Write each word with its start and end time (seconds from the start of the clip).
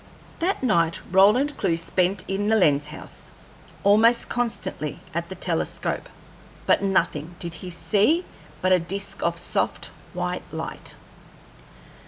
That 0.39 0.63
night 0.63 0.99
Roland 1.11 1.55
Clewe 1.57 1.77
spent 1.77 2.23
in 2.27 2.49
the 2.49 2.55
lens 2.55 2.87
house, 2.87 3.29
almost 3.83 4.29
constantly 4.29 4.99
at 5.13 5.29
the 5.29 5.35
telescope, 5.35 6.09
but 6.65 6.81
nothing 6.81 7.35
did 7.37 7.53
he 7.53 7.69
see 7.69 8.25
but 8.63 8.71
a 8.71 8.79
disk 8.79 9.21
of 9.21 9.37
soft, 9.37 9.91
white 10.13 10.41
light. 10.51 10.95